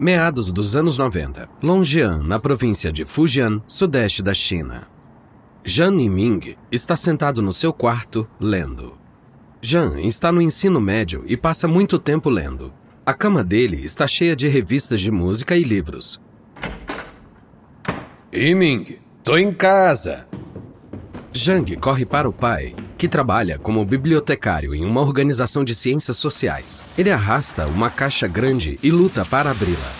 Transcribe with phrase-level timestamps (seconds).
[0.00, 1.46] Meados dos anos 90.
[1.62, 4.88] Longjian, na província de Fujian, sudeste da China.
[5.62, 8.94] Zhang Yiming está sentado no seu quarto, lendo.
[9.62, 12.72] Zhang está no ensino médio e passa muito tempo lendo.
[13.04, 16.18] A cama dele está cheia de revistas de música e livros.
[18.32, 20.26] Yiming, tô em casa.
[21.36, 26.84] Zhang corre para o pai, que trabalha como bibliotecário em uma organização de ciências sociais.
[26.98, 29.90] Ele arrasta uma caixa grande e luta para abri-la.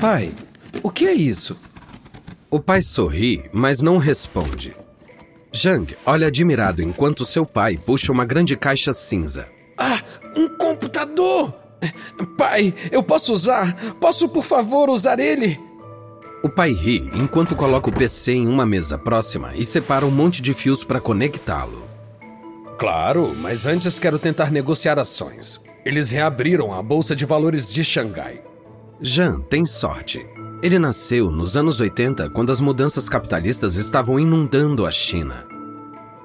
[0.00, 0.32] Pai,
[0.82, 1.54] o que é isso?
[2.50, 4.74] O pai sorri, mas não responde.
[5.54, 9.46] Zhang olha admirado enquanto seu pai puxa uma grande caixa cinza.
[9.76, 10.00] Ah,
[10.34, 11.54] um computador!
[12.38, 13.94] Pai, eu posso usar?
[13.96, 15.60] Posso, por favor, usar ele?
[16.42, 20.40] O pai ri enquanto coloca o PC em uma mesa próxima e separa um monte
[20.40, 21.89] de fios para conectá-lo.
[22.80, 25.60] Claro, mas antes quero tentar negociar ações.
[25.84, 28.40] Eles reabriram a Bolsa de Valores de Xangai.
[28.98, 30.26] Jean tem sorte.
[30.62, 35.46] Ele nasceu nos anos 80, quando as mudanças capitalistas estavam inundando a China.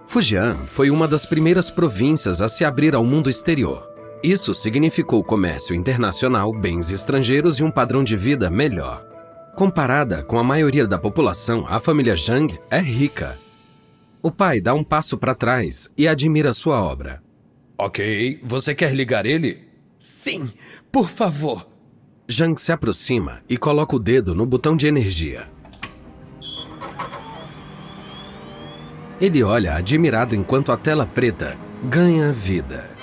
[0.08, 3.86] Fujian foi uma das primeiras províncias a se abrir ao mundo exterior.
[4.23, 9.06] Isso significou comércio internacional, bens estrangeiros e um padrão de vida melhor.
[9.58, 13.38] Comparada com a maioria da população, a família Zhang é rica.
[14.26, 17.22] O pai dá um passo para trás e admira sua obra.
[17.78, 19.68] Ok, você quer ligar ele?
[20.00, 20.50] Sim,
[20.92, 21.70] por favor.
[22.28, 25.48] Zhang se aproxima e coloca o dedo no botão de energia.
[29.22, 32.95] Ele olha admirado enquanto a tela preta ganha vida.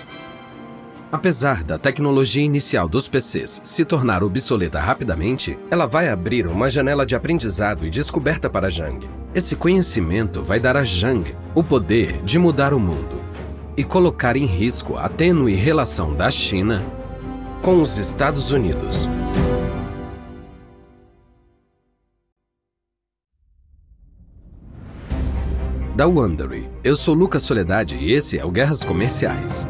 [1.12, 7.04] Apesar da tecnologia inicial dos PCs se tornar obsoleta rapidamente, ela vai abrir uma janela
[7.04, 9.06] de aprendizado e descoberta para Zhang.
[9.34, 13.20] Esse conhecimento vai dar a Zhang o poder de mudar o mundo
[13.76, 16.82] e colocar em risco a tênue relação da China
[17.60, 19.06] com os Estados Unidos.
[25.94, 29.66] Da Wondery, eu sou Lucas Soledade e esse é o Guerras Comerciais.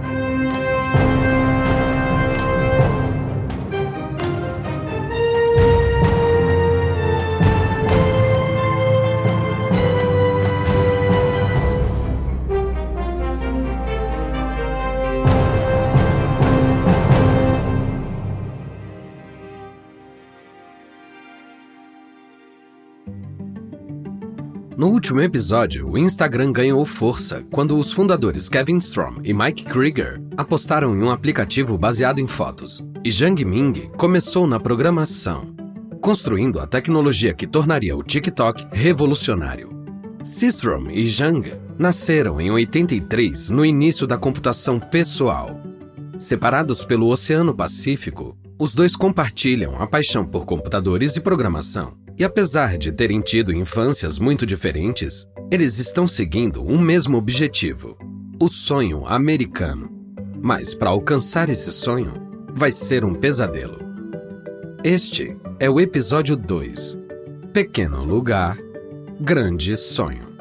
[25.12, 30.96] Último episódio, o Instagram ganhou força quando os fundadores Kevin Strom e Mike Krieger apostaram
[30.96, 32.82] em um aplicativo baseado em fotos.
[33.04, 35.54] E Zhang Ming começou na programação,
[36.00, 39.70] construindo a tecnologia que tornaria o TikTok revolucionário.
[40.24, 45.60] Sistrom e Zhang nasceram em 83 no início da computação pessoal.
[46.18, 52.01] Separados pelo Oceano Pacífico, os dois compartilham a paixão por computadores e programação.
[52.18, 57.96] E apesar de terem tido infâncias muito diferentes, eles estão seguindo um mesmo objetivo:
[58.40, 59.90] o sonho americano.
[60.42, 62.14] Mas para alcançar esse sonho,
[62.54, 63.78] vai ser um pesadelo.
[64.84, 66.98] Este é o episódio 2:
[67.52, 68.58] Pequeno Lugar,
[69.20, 70.31] Grande Sonho.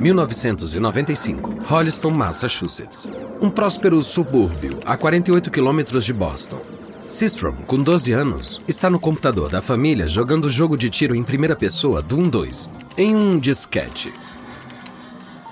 [0.00, 3.06] (1995) Holliston, Massachusetts.
[3.40, 6.60] Um próspero subúrbio a 48 quilômetros de Boston.
[7.06, 11.56] Sistrom, com 12 anos, está no computador da família jogando jogo de tiro em primeira
[11.56, 14.12] pessoa do 1-2, em um disquete.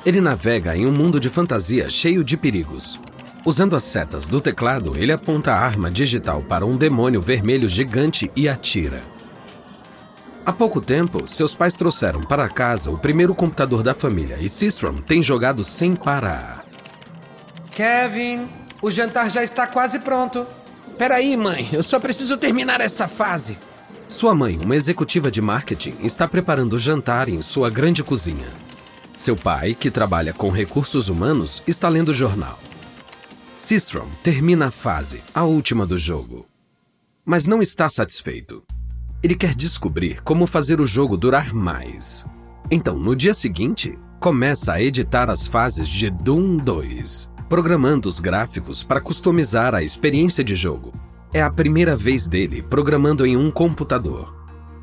[0.06, 2.98] Ele navega em um mundo de fantasia cheio de perigos.
[3.44, 8.30] Usando as setas do teclado, ele aponta a arma digital para um demônio vermelho gigante
[8.36, 9.02] e atira.
[10.48, 14.94] Há pouco tempo, seus pais trouxeram para casa o primeiro computador da família e Sistrom
[14.94, 16.64] tem jogado sem parar.
[17.72, 18.48] Kevin,
[18.80, 20.46] o jantar já está quase pronto.
[20.96, 23.58] Peraí, mãe, eu só preciso terminar essa fase.
[24.08, 28.48] Sua mãe, uma executiva de marketing, está preparando o jantar em sua grande cozinha.
[29.18, 32.58] Seu pai, que trabalha com recursos humanos, está lendo o jornal.
[33.54, 36.48] Sistrom termina a fase, a última do jogo.
[37.22, 38.64] Mas não está satisfeito.
[39.20, 42.24] Ele quer descobrir como fazer o jogo durar mais.
[42.70, 48.84] Então, no dia seguinte, começa a editar as fases de Doom 2, programando os gráficos
[48.84, 50.92] para customizar a experiência de jogo.
[51.34, 54.32] É a primeira vez dele programando em um computador,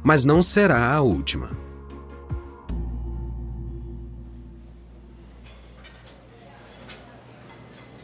[0.04, 1.52] mas não será a última.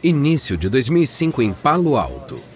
[0.02, 2.51] Início de 2005 em Palo Alto.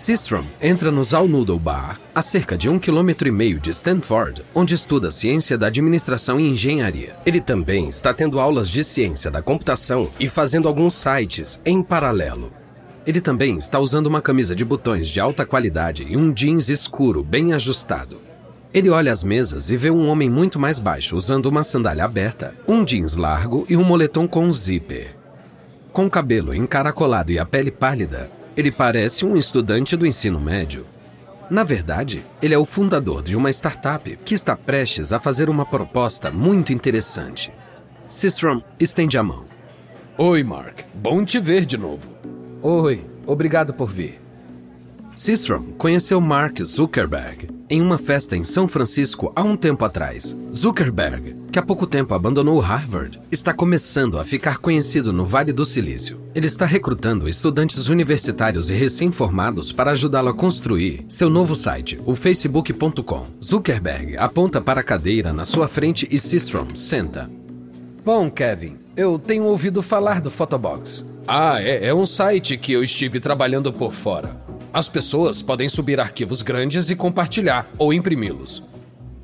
[0.00, 4.42] Sistrom entra no Zal Noodle Bar, a cerca de um quilômetro e meio de Stanford,
[4.54, 7.16] onde estuda ciência da administração e engenharia.
[7.26, 12.50] Ele também está tendo aulas de ciência da computação e fazendo alguns sites em paralelo.
[13.06, 17.22] Ele também está usando uma camisa de botões de alta qualidade e um jeans escuro
[17.22, 18.22] bem ajustado.
[18.72, 22.54] Ele olha as mesas e vê um homem muito mais baixo usando uma sandália aberta,
[22.66, 25.14] um jeans largo e um moletom com um zíper.
[25.92, 30.86] Com o cabelo encaracolado e a pele pálida, ele parece um estudante do ensino médio.
[31.50, 35.66] Na verdade, ele é o fundador de uma startup que está prestes a fazer uma
[35.66, 37.50] proposta muito interessante.
[38.08, 39.44] Sistrom estende a mão.
[40.16, 40.82] Oi, Mark.
[40.94, 42.08] Bom te ver de novo.
[42.62, 44.20] Oi, obrigado por vir.
[45.16, 50.36] Sistrom conheceu Mark Zuckerberg em uma festa em São Francisco há um tempo atrás.
[50.52, 55.64] Zuckerberg, que há pouco tempo abandonou Harvard, está começando a ficar conhecido no Vale do
[55.64, 56.20] Silício.
[56.34, 62.16] Ele está recrutando estudantes universitários e recém-formados para ajudá-lo a construir seu novo site, o
[62.16, 63.24] facebook.com.
[63.42, 67.30] Zuckerberg aponta para a cadeira na sua frente e Sistrom senta.
[68.04, 71.04] Bom, Kevin, eu tenho ouvido falar do Photobox.
[71.28, 74.49] Ah, é, é um site que eu estive trabalhando por fora.
[74.72, 78.62] As pessoas podem subir arquivos grandes e compartilhar ou imprimi-los.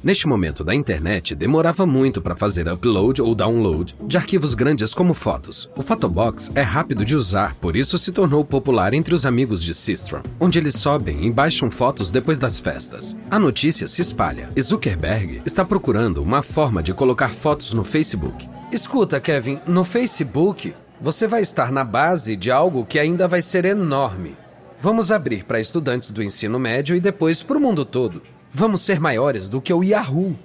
[0.02, 5.14] Neste momento da internet, demorava muito para fazer upload ou download de arquivos grandes como
[5.14, 5.70] fotos.
[5.76, 9.72] O Photobox é rápido de usar, por isso se tornou popular entre os amigos de
[9.72, 13.16] Sistrom, onde eles sobem e baixam fotos depois das festas.
[13.30, 18.48] A notícia se espalha e Zuckerberg está procurando uma forma de colocar fotos no Facebook.
[18.72, 23.64] Escuta, Kevin, no Facebook você vai estar na base de algo que ainda vai ser
[23.64, 24.36] enorme.
[24.80, 28.22] Vamos abrir para estudantes do ensino médio e depois para o mundo todo.
[28.52, 30.36] Vamos ser maiores do que o Yahoo.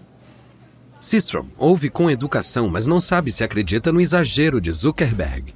[1.00, 5.54] Sistrom ouve com educação, mas não sabe se acredita no exagero de Zuckerberg.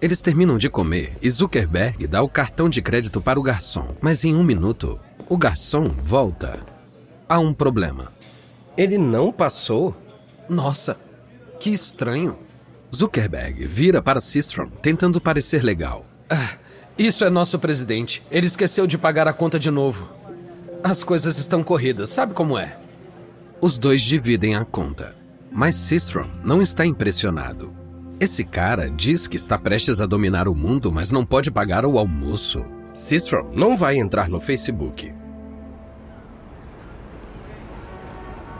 [0.00, 4.24] Eles terminam de comer e Zuckerberg dá o cartão de crédito para o garçom, mas
[4.24, 4.98] em um minuto,
[5.28, 6.60] o garçom volta.
[7.28, 8.12] Há um problema.
[8.76, 9.96] Ele não passou?
[10.48, 10.98] Nossa,
[11.58, 12.38] que estranho.
[12.94, 16.06] Zuckerberg vira para Sistrom, tentando parecer legal.
[16.30, 16.56] Ah,
[16.98, 18.22] isso é nosso presidente.
[18.30, 20.08] Ele esqueceu de pagar a conta de novo.
[20.82, 22.78] As coisas estão corridas, sabe como é?
[23.60, 25.14] Os dois dividem a conta.
[25.50, 27.74] Mas Sistrom não está impressionado.
[28.18, 31.98] Esse cara diz que está prestes a dominar o mundo, mas não pode pagar o
[31.98, 32.64] almoço.
[32.94, 35.12] Sistrom não vai entrar no Facebook.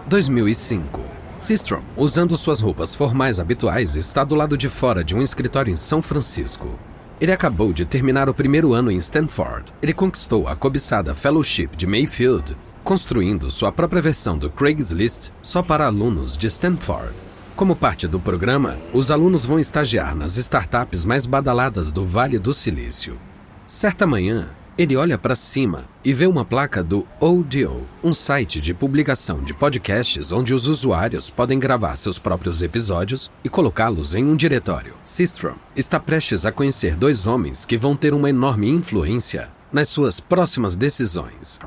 [0.06, 1.00] 2005.
[1.38, 5.76] Sistrom, usando suas roupas formais habituais, está do lado de fora de um escritório em
[5.76, 6.78] São Francisco.
[7.18, 9.72] Ele acabou de terminar o primeiro ano em Stanford.
[9.80, 12.54] Ele conquistou a cobiçada Fellowship de Mayfield,
[12.84, 17.14] construindo sua própria versão do Craigslist só para alunos de Stanford.
[17.56, 22.52] Como parte do programa, os alunos vão estagiar nas startups mais badaladas do Vale do
[22.52, 23.18] Silício.
[23.66, 28.74] Certa manhã, ele olha para cima e vê uma placa do Audio, um site de
[28.74, 34.36] publicação de podcasts onde os usuários podem gravar seus próprios episódios e colocá-los em um
[34.36, 34.94] diretório.
[35.02, 40.20] Sistrom está prestes a conhecer dois homens que vão ter uma enorme influência nas suas
[40.20, 41.58] próximas decisões.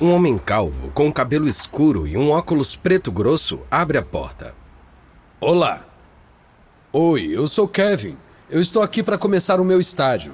[0.00, 4.54] Um homem calvo, com cabelo escuro e um óculos preto grosso, abre a porta.
[5.40, 5.84] Olá.
[6.92, 8.16] Oi, eu sou Kevin.
[8.48, 10.32] Eu estou aqui para começar o meu estágio.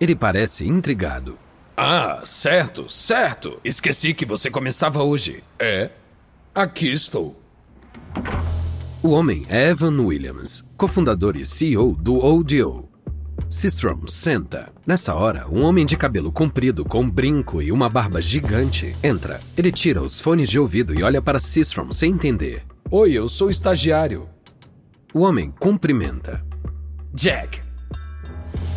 [0.00, 1.38] Ele parece intrigado.
[1.76, 3.60] Ah, certo, certo.
[3.64, 5.42] Esqueci que você começava hoje.
[5.58, 5.90] É?
[6.54, 7.40] Aqui estou.
[9.02, 12.88] O homem é Evan Williams, cofundador e CEO do ODO.
[13.48, 14.72] Sistrom senta.
[14.86, 19.40] Nessa hora, um homem de cabelo comprido com um brinco e uma barba gigante entra.
[19.56, 22.64] Ele tira os fones de ouvido e olha para Sistrom sem entender.
[22.90, 24.28] Oi, eu sou estagiário.
[25.14, 26.44] O homem cumprimenta.
[27.14, 27.60] Jack,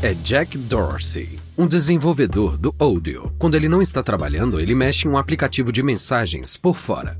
[0.01, 3.33] é Jack Dorsey, um desenvolvedor do Audio.
[3.37, 7.17] Quando ele não está trabalhando, ele mexe em um aplicativo de mensagens por fora.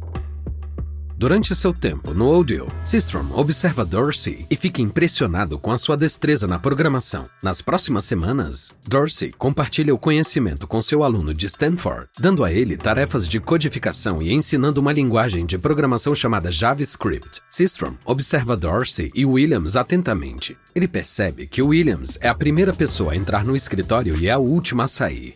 [1.20, 6.48] Durante seu tempo no Audio, Sistrom observa Dorsey e fica impressionado com a sua destreza
[6.48, 7.26] na programação.
[7.44, 12.78] Nas próximas semanas, Dorsey compartilha o conhecimento com seu aluno de Stanford, dando a ele
[12.78, 17.42] tarefas de codificação e ensinando uma linguagem de programação chamada JavaScript.
[17.50, 20.58] Sistrom observa Dorsey e Williams atentamente.
[20.74, 24.38] Ele percebe que Williams é a primeira pessoa a entrar no escritório e é a
[24.38, 25.36] última a sair.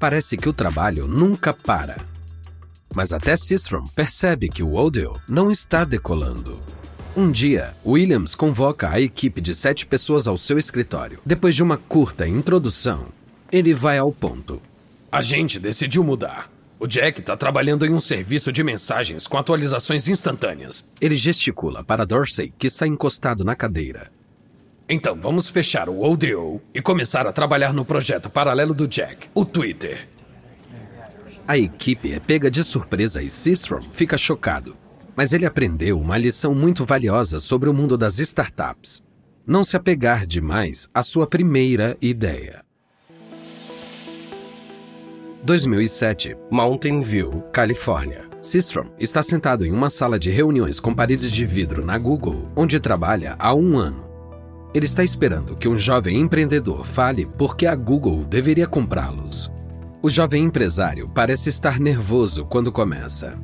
[0.00, 2.10] Parece que o trabalho nunca para.
[2.94, 6.60] Mas até Sistrom percebe que o Odell não está decolando.
[7.16, 11.18] Um dia, Williams convoca a equipe de sete pessoas ao seu escritório.
[11.26, 13.06] Depois de uma curta introdução,
[13.50, 14.60] ele vai ao ponto.
[15.10, 16.50] A gente decidiu mudar.
[16.80, 20.84] O Jack está trabalhando em um serviço de mensagens com atualizações instantâneas.
[21.00, 24.10] Ele gesticula para Dorsey, que está encostado na cadeira.
[24.88, 29.44] Então vamos fechar o ODO e começar a trabalhar no projeto paralelo do Jack, o
[29.44, 30.08] Twitter.
[31.52, 34.74] A equipe é pega de surpresa e Sistrom fica chocado.
[35.14, 39.02] Mas ele aprendeu uma lição muito valiosa sobre o mundo das startups.
[39.46, 42.64] Não se apegar demais à sua primeira ideia.
[45.44, 48.30] 2007, Mountain View, Califórnia.
[48.40, 52.80] Systrom está sentado em uma sala de reuniões com paredes de vidro na Google, onde
[52.80, 54.10] trabalha há um ano.
[54.72, 59.50] Ele está esperando que um jovem empreendedor fale por que a Google deveria comprá-los.
[60.04, 63.38] O jovem empresário parece estar nervoso quando começa.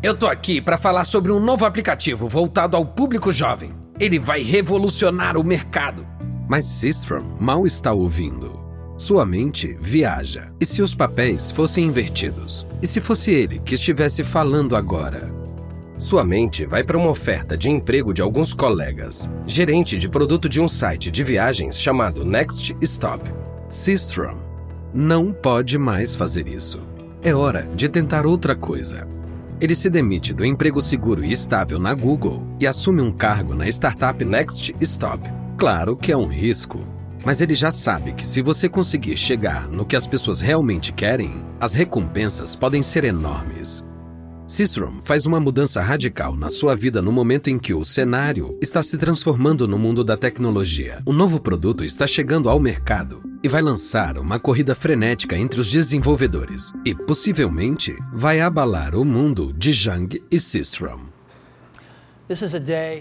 [0.00, 3.72] Eu tô aqui para falar sobre um novo aplicativo voltado ao público jovem.
[3.98, 6.06] Ele vai revolucionar o mercado.
[6.48, 8.64] Mas Systrom mal está ouvindo.
[8.96, 10.52] Sua mente viaja.
[10.60, 12.64] E se os papéis fossem invertidos?
[12.80, 15.28] E se fosse ele que estivesse falando agora?
[15.98, 20.60] Sua mente vai para uma oferta de emprego de alguns colegas, gerente de produto de
[20.60, 23.24] um site de viagens chamado Next Stop.
[23.68, 24.49] Systrom
[24.92, 26.80] não pode mais fazer isso.
[27.22, 29.06] É hora de tentar outra coisa.
[29.60, 33.68] Ele se demite do emprego seguro e estável na Google e assume um cargo na
[33.68, 35.28] startup Next Stop.
[35.58, 36.80] Claro que é um risco,
[37.24, 41.44] mas ele já sabe que se você conseguir chegar no que as pessoas realmente querem,
[41.60, 43.84] as recompensas podem ser enormes.
[44.50, 48.82] Cistrom faz uma mudança radical na sua vida no momento em que o cenário está
[48.82, 51.00] se transformando no mundo da tecnologia.
[51.06, 55.70] Um novo produto está chegando ao mercado e vai lançar uma corrida frenética entre os
[55.70, 61.02] desenvolvedores e possivelmente vai abalar o mundo de Jang e Cistrom.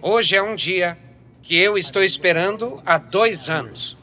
[0.03, 0.99] Hoje é um dia
[1.41, 3.97] que eu estou esperando há dois anos.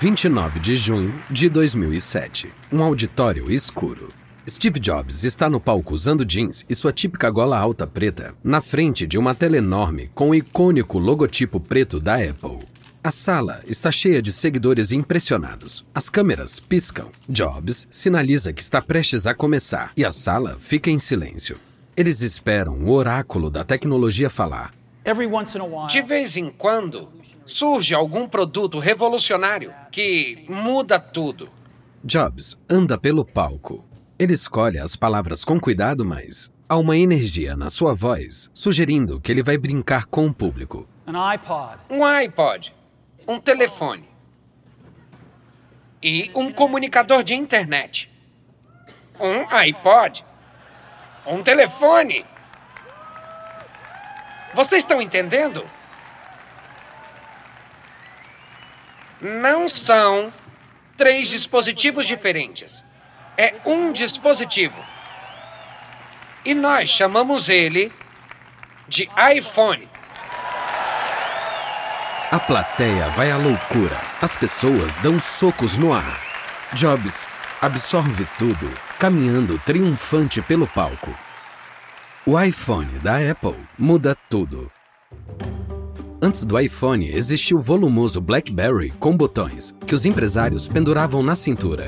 [0.00, 2.50] 29 de junho de 2007.
[2.72, 4.17] Um auditório escuro.
[4.48, 9.06] Steve Jobs está no palco usando jeans e sua típica gola alta preta, na frente
[9.06, 12.58] de uma tela enorme com o icônico logotipo preto da Apple.
[13.04, 15.84] A sala está cheia de seguidores impressionados.
[15.94, 17.08] As câmeras piscam.
[17.28, 21.58] Jobs sinaliza que está prestes a começar e a sala fica em silêncio.
[21.94, 24.70] Eles esperam o oráculo da tecnologia falar.
[25.90, 27.08] De vez em quando,
[27.44, 31.50] surge algum produto revolucionário que muda tudo.
[32.02, 33.87] Jobs anda pelo palco.
[34.18, 39.30] Ele escolhe as palavras com cuidado, mas há uma energia na sua voz sugerindo que
[39.30, 40.88] ele vai brincar com o público.
[41.88, 42.74] Um iPod,
[43.26, 44.08] um telefone
[46.02, 48.10] e um comunicador de internet.
[49.20, 50.24] Um iPod,
[51.26, 52.24] um telefone.
[54.54, 55.64] Vocês estão entendendo?
[59.20, 60.32] não são
[60.96, 62.84] três dispositivos diferentes.
[63.40, 64.74] É um dispositivo.
[66.44, 67.92] E nós chamamos ele
[68.88, 69.88] de iPhone.
[72.32, 73.96] A plateia vai à loucura.
[74.20, 76.20] As pessoas dão socos no ar.
[76.72, 77.28] Jobs
[77.62, 78.68] absorve tudo,
[78.98, 81.16] caminhando triunfante pelo palco.
[82.26, 84.68] O iPhone da Apple muda tudo.
[86.20, 91.86] Antes do iPhone, existia o volumoso BlackBerry com botões, que os empresários penduravam na cintura.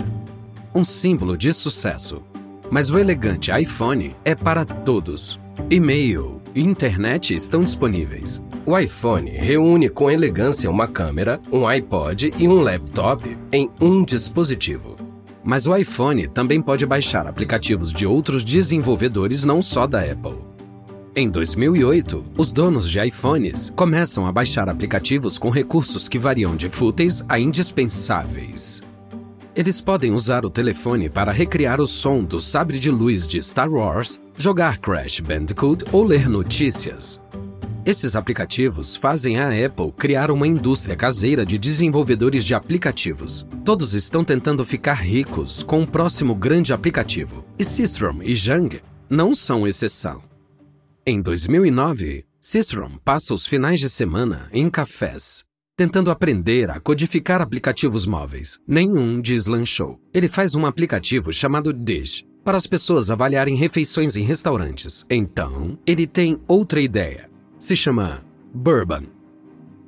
[0.72, 2.22] Um símbolo de sucesso.
[2.70, 5.40] Mas o elegante iPhone é para todos.
[5.68, 8.40] E-mail e internet estão disponíveis.
[8.64, 14.94] O iPhone reúne com elegância uma câmera, um iPod e um laptop em um dispositivo.
[15.42, 20.38] Mas o iPhone também pode baixar aplicativos de outros desenvolvedores, não só da Apple.
[21.16, 26.68] Em 2008, os donos de iPhones começam a baixar aplicativos com recursos que variam de
[26.68, 28.80] fúteis a indispensáveis.
[29.54, 33.69] Eles podem usar o telefone para recriar o som do sabre de luz de Star
[33.69, 37.21] Wars, jogar Crash Bandicoot ou ler notícias.
[37.85, 43.45] Esses aplicativos fazem a Apple criar uma indústria caseira de desenvolvedores de aplicativos.
[43.64, 49.35] Todos estão tentando ficar ricos com o próximo grande aplicativo, e Systrom e Jang não
[49.35, 50.23] são exceção.
[51.04, 55.42] Em 2009, Cistrom passa os finais de semana em cafés,
[55.80, 58.58] tentando aprender a codificar aplicativos móveis.
[58.68, 59.99] Nenhum deslanchou.
[60.12, 65.06] Ele faz um aplicativo chamado Dish para as pessoas avaliarem refeições em restaurantes.
[65.08, 67.30] Então, ele tem outra ideia.
[67.58, 68.22] Se chama
[68.52, 69.04] Bourbon.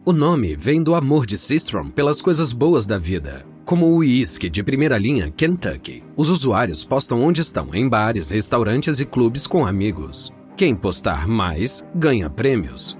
[0.03, 4.49] O nome vem do amor de Sistrom pelas coisas boas da vida, como o uísque
[4.49, 6.03] de primeira linha Kentucky.
[6.17, 10.33] Os usuários postam onde estão, em bares, restaurantes e clubes com amigos.
[10.57, 12.97] Quem postar mais ganha prêmios.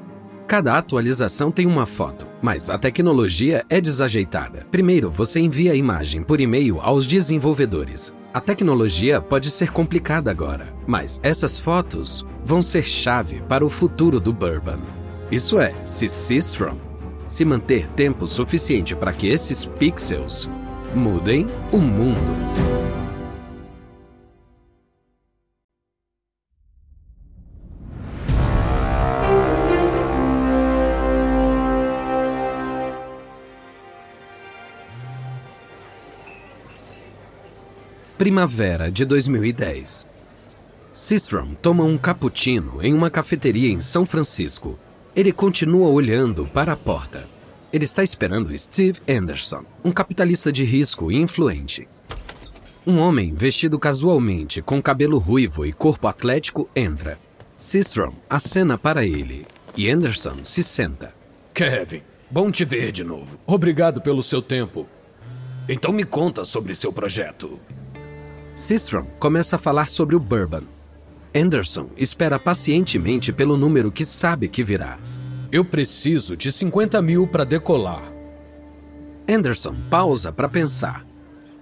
[0.47, 4.67] Cada atualização tem uma foto, mas a tecnologia é desajeitada.
[4.71, 8.13] Primeiro, você envia a imagem por e-mail aos desenvolvedores.
[8.35, 14.21] A tecnologia pode ser complicada agora, mas essas fotos vão ser chave para o futuro
[14.21, 14.81] do Bourbon.
[15.31, 16.77] Isso é, se Sistrom
[17.33, 20.49] se manter tempo suficiente para que esses pixels
[20.95, 23.02] mudem o mundo.
[38.23, 40.07] Primavera de 2010.
[40.95, 44.79] Sistrom toma um cappuccino em uma cafeteria em São Francisco.
[45.17, 47.27] Ele continua olhando para a porta.
[47.73, 51.89] Ele está esperando Steve Anderson, um capitalista de risco e influente.
[52.87, 57.19] Um homem vestido casualmente, com cabelo ruivo e corpo atlético, entra.
[57.59, 59.45] Sistrom acena para ele
[59.77, 61.13] e Anderson se senta.
[61.53, 63.37] Kevin, bom te ver de novo.
[63.45, 64.87] Obrigado pelo seu tempo.
[65.69, 67.59] Então me conta sobre seu projeto.
[68.55, 70.63] Sistrom começa a falar sobre o Bourbon,
[71.35, 74.99] Anderson espera pacientemente pelo número que sabe que virá.
[75.51, 78.03] Eu preciso de 50 mil para decolar.
[79.27, 81.07] Anderson pausa para pensar.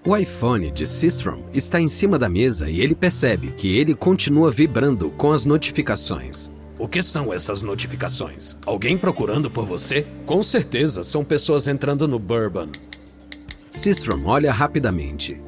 [0.04, 4.50] O iPhone de Sistrom está em cima da mesa e ele percebe que ele continua
[4.50, 6.50] vibrando com as notificações.
[6.78, 8.56] O que são essas notificações?
[8.64, 10.06] Alguém procurando por você?
[10.24, 12.68] Com certeza são pessoas entrando no Bourbon.
[13.70, 15.40] Sistrom olha rapidamente.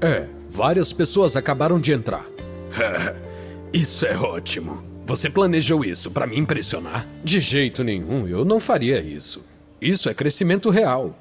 [0.00, 0.26] É,
[0.56, 2.24] várias pessoas acabaram de entrar.
[3.74, 4.82] Isso é ótimo.
[5.04, 7.06] Você planejou isso para me impressionar?
[7.22, 9.44] De jeito nenhum, eu não faria isso.
[9.80, 11.14] Isso é crescimento real.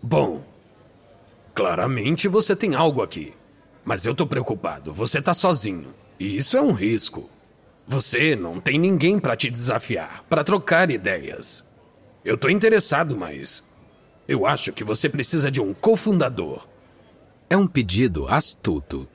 [0.00, 0.42] Bom,
[1.54, 3.34] claramente você tem algo aqui.
[3.84, 5.88] Mas eu tô preocupado, você tá sozinho.
[6.18, 7.28] E isso é um risco.
[7.86, 11.68] Você não tem ninguém para te desafiar, para trocar ideias.
[12.24, 13.62] Eu tô interessado, mas
[14.26, 16.66] eu acho que você precisa de um cofundador.
[17.50, 19.08] É um pedido astuto.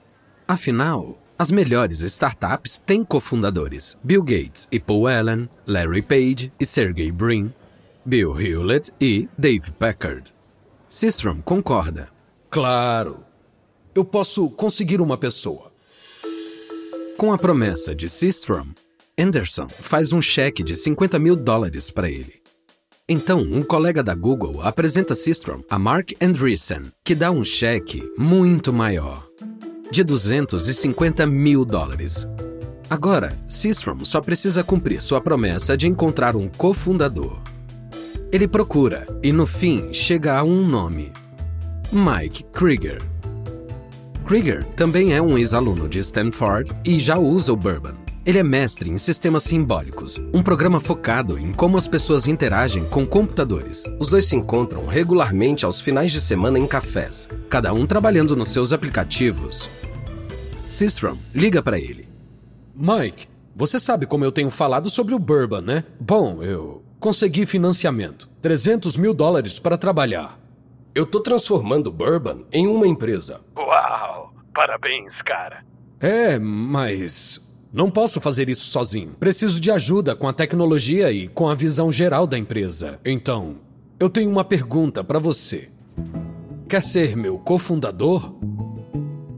[0.48, 7.12] Afinal, as melhores startups têm cofundadores: Bill Gates e Paul Allen, Larry Page e Sergey
[7.12, 7.54] Brin,
[8.04, 10.34] Bill Hewlett e Dave Packard.
[10.90, 12.10] Systrom concorda.
[12.50, 13.24] Claro.
[13.94, 15.72] Eu posso conseguir uma pessoa.
[17.18, 18.70] Com a promessa de Systrom,
[19.18, 22.43] Anderson faz um cheque de 50 mil dólares para ele.
[23.08, 28.72] Então, um colega da Google apresenta Systrom a Mark Andreessen, que dá um cheque muito
[28.72, 29.28] maior
[29.92, 32.26] de 250 mil dólares.
[32.90, 37.42] Agora, Systrom só precisa cumprir sua promessa de encontrar um cofundador.
[38.32, 41.12] Ele procura e, no fim, chega a um nome:
[41.92, 43.02] Mike Krieger.
[44.26, 48.03] Krieger também é um ex-aluno de Stanford e já usa o Bourbon.
[48.26, 53.06] Ele é mestre em sistemas simbólicos, um programa focado em como as pessoas interagem com
[53.06, 53.84] computadores.
[54.00, 58.50] Os dois se encontram regularmente aos finais de semana em cafés, cada um trabalhando nos
[58.50, 59.70] seus aplicativos
[60.66, 62.10] Sistrom liga para ele.
[62.74, 65.84] Mike, você sabe como eu tenho falado sobre o Bourbon, né?
[66.00, 68.28] Bom, eu consegui financiamento.
[68.42, 70.40] 300 mil dólares para trabalhar.
[70.96, 73.42] Eu tô transformando o Bourbon em uma empresa.
[73.56, 74.34] Uau!
[74.52, 75.64] Parabéns, cara.
[76.00, 79.16] É, mas não posso fazer isso sozinho.
[79.20, 83.00] Preciso de ajuda com a tecnologia e com a visão geral da empresa.
[83.04, 83.56] Então,
[84.00, 85.70] eu tenho uma pergunta para você.
[86.70, 88.32] Quer ser meu cofundador?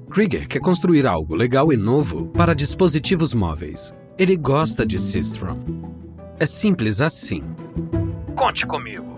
[0.10, 3.94] Krieger quer construir algo legal e novo para dispositivos móveis.
[4.18, 5.58] Ele gosta de Systrom.
[6.38, 7.42] É simples assim.
[8.36, 9.18] Conte comigo.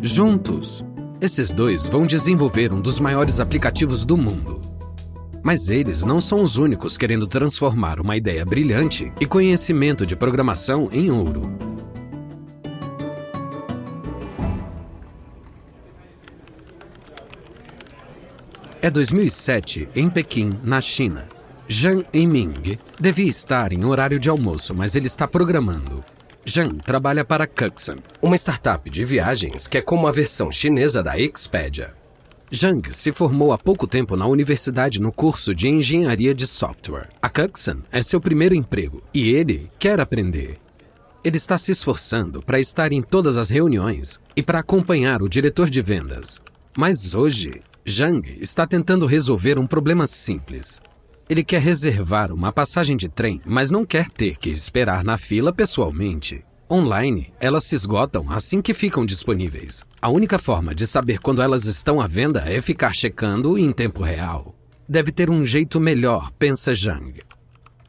[0.00, 0.82] Juntos,
[1.20, 4.77] esses dois vão desenvolver um dos maiores aplicativos do mundo.
[5.48, 10.90] Mas eles não são os únicos querendo transformar uma ideia brilhante e conhecimento de programação
[10.92, 11.40] em ouro.
[18.82, 21.26] É 2007, em Pequim, na China.
[21.72, 26.04] Zhang Yiming devia estar em horário de almoço, mas ele está programando.
[26.46, 31.18] Zhang trabalha para Cuxan, uma startup de viagens que é como a versão chinesa da
[31.18, 31.94] Expedia.
[32.54, 37.08] Zhang se formou há pouco tempo na universidade no curso de engenharia de software.
[37.20, 40.58] A Cuxan é seu primeiro emprego e ele quer aprender.
[41.22, 45.68] Ele está se esforçando para estar em todas as reuniões e para acompanhar o diretor
[45.68, 46.40] de vendas.
[46.76, 47.50] Mas hoje,
[47.86, 50.80] Zhang está tentando resolver um problema simples.
[51.28, 55.52] Ele quer reservar uma passagem de trem, mas não quer ter que esperar na fila
[55.52, 56.42] pessoalmente.
[56.70, 59.84] Online, elas se esgotam assim que ficam disponíveis.
[60.02, 64.02] A única forma de saber quando elas estão à venda é ficar checando em tempo
[64.02, 64.54] real.
[64.86, 67.22] Deve ter um jeito melhor, pensa Zhang.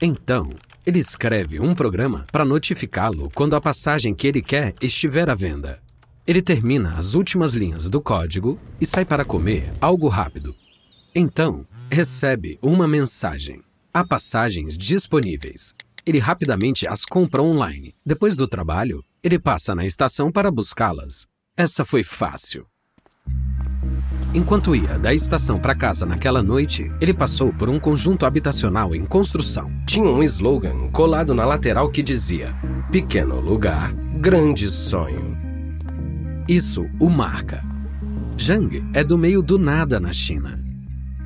[0.01, 0.49] Então,
[0.85, 5.81] ele escreve um programa para notificá-lo quando a passagem que ele quer estiver à venda.
[6.25, 10.55] Ele termina as últimas linhas do código e sai para comer algo rápido.
[11.13, 13.61] Então, recebe uma mensagem.
[13.93, 15.73] Há passagens disponíveis.
[16.09, 17.93] Ele rapidamente as compra online.
[18.03, 21.27] Depois do trabalho, ele passa na estação para buscá-las.
[21.55, 22.65] Essa foi fácil.
[24.33, 29.05] Enquanto ia da estação para casa naquela noite, ele passou por um conjunto habitacional em
[29.05, 29.71] construção.
[29.85, 32.55] Tinha um slogan colado na lateral que dizia:
[32.91, 35.37] Pequeno lugar, grande sonho.
[36.47, 37.63] Isso o marca.
[38.35, 40.68] Zhang é do meio do nada na China.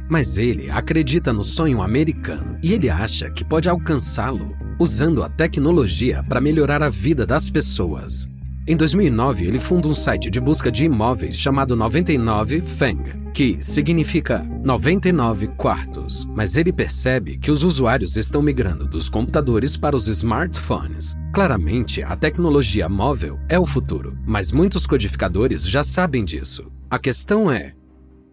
[0.09, 6.23] Mas ele acredita no sonho americano e ele acha que pode alcançá-lo usando a tecnologia
[6.23, 8.27] para melhorar a vida das pessoas.
[8.65, 14.39] Em 2009, ele funda um site de busca de imóveis chamado 99 Feng, que significa
[14.63, 16.25] 99 quartos.
[16.33, 21.13] Mas ele percebe que os usuários estão migrando dos computadores para os smartphones.
[21.33, 26.71] Claramente, a tecnologia móvel é o futuro, mas muitos codificadores já sabem disso.
[26.89, 27.73] A questão é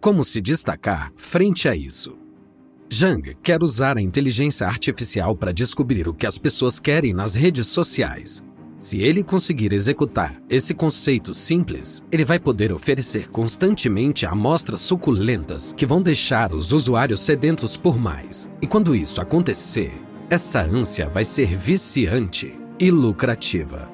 [0.01, 2.17] como se destacar frente a isso.
[2.93, 7.67] Zhang quer usar a inteligência artificial para descobrir o que as pessoas querem nas redes
[7.67, 8.43] sociais
[8.81, 15.85] se ele conseguir executar esse conceito simples, ele vai poder oferecer constantemente amostras suculentas que
[15.85, 18.49] vão deixar os usuários sedentos por mais.
[18.59, 19.93] E quando isso acontecer,
[20.31, 23.87] essa ânsia vai ser viciante e lucrativa.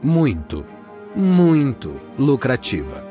[0.00, 0.64] Muito,
[1.16, 3.07] muito lucrativa.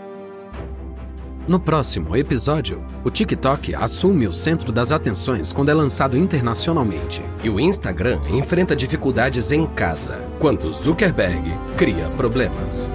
[1.47, 7.23] No próximo episódio, o TikTok assume o centro das atenções quando é lançado internacionalmente.
[7.41, 12.91] E o Instagram enfrenta dificuldades em casa, quando Zuckerberg cria problemas.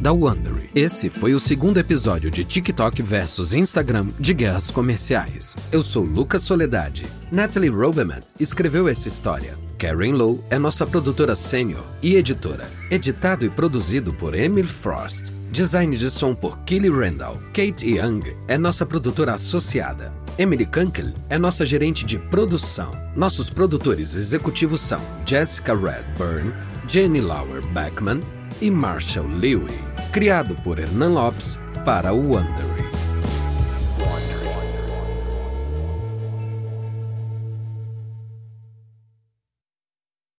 [0.00, 0.68] da Wondery.
[0.74, 5.54] Esse foi o segundo episódio de TikTok versus Instagram de guerras comerciais.
[5.70, 7.06] Eu sou Lucas Soledade.
[7.30, 9.56] Natalie Roberman escreveu essa história.
[9.82, 12.70] Karen Lowe é nossa produtora sênior e editora.
[12.88, 15.32] Editado e produzido por Emil Frost.
[15.50, 17.36] Design de som por Kelly Randall.
[17.52, 20.12] Kate Young é nossa produtora associada.
[20.38, 22.92] Emily Kunkel é nossa gerente de produção.
[23.16, 26.52] Nossos produtores executivos são Jessica Redburn,
[26.86, 28.20] Jenny Lauer Beckman
[28.60, 29.66] e Marshall Lewy
[30.12, 32.91] criado por Hernan Lopes para o Wondery.